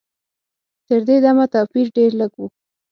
[0.87, 2.41] تر دې دمه توپیر ډېر لږ و.